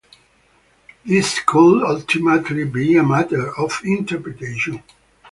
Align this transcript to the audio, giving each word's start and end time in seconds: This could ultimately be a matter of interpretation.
This 1.05 1.39
could 1.45 1.83
ultimately 1.85 2.63
be 2.63 2.97
a 2.97 3.03
matter 3.03 3.55
of 3.55 3.79
interpretation. 3.83 4.81